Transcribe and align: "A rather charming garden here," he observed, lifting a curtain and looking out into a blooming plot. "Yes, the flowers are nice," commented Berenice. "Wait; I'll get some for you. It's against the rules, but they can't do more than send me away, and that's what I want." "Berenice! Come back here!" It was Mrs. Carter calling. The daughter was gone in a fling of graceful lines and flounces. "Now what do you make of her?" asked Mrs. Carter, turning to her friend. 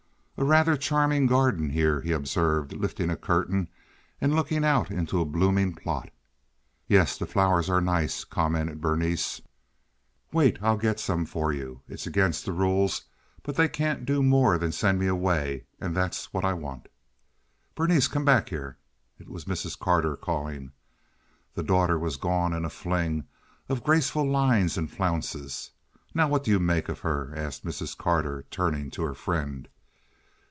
"A 0.37 0.43
rather 0.43 0.75
charming 0.75 1.27
garden 1.27 1.69
here," 1.69 2.01
he 2.01 2.11
observed, 2.11 2.73
lifting 2.73 3.11
a 3.11 3.15
curtain 3.15 3.67
and 4.19 4.33
looking 4.35 4.65
out 4.65 4.89
into 4.89 5.21
a 5.21 5.25
blooming 5.25 5.75
plot. 5.75 6.09
"Yes, 6.87 7.15
the 7.15 7.27
flowers 7.27 7.69
are 7.69 7.79
nice," 7.79 8.23
commented 8.23 8.81
Berenice. 8.81 9.43
"Wait; 10.31 10.57
I'll 10.59 10.77
get 10.79 10.99
some 10.99 11.27
for 11.27 11.53
you. 11.53 11.81
It's 11.87 12.07
against 12.07 12.43
the 12.43 12.53
rules, 12.53 13.03
but 13.43 13.55
they 13.55 13.69
can't 13.69 14.03
do 14.03 14.23
more 14.23 14.57
than 14.57 14.71
send 14.71 14.97
me 14.97 15.05
away, 15.05 15.65
and 15.79 15.95
that's 15.95 16.33
what 16.33 16.43
I 16.43 16.53
want." 16.55 16.87
"Berenice! 17.75 18.07
Come 18.07 18.25
back 18.25 18.49
here!" 18.49 18.79
It 19.19 19.29
was 19.29 19.45
Mrs. 19.45 19.77
Carter 19.77 20.15
calling. 20.15 20.71
The 21.53 21.61
daughter 21.61 21.99
was 21.99 22.17
gone 22.17 22.51
in 22.53 22.65
a 22.65 22.69
fling 22.71 23.25
of 23.69 23.83
graceful 23.83 24.25
lines 24.27 24.75
and 24.75 24.89
flounces. 24.89 25.69
"Now 26.15 26.27
what 26.27 26.43
do 26.43 26.49
you 26.49 26.59
make 26.59 26.89
of 26.89 27.01
her?" 27.01 27.31
asked 27.37 27.63
Mrs. 27.63 27.95
Carter, 27.95 28.45
turning 28.49 28.89
to 28.91 29.03
her 29.03 29.13
friend. 29.13 29.67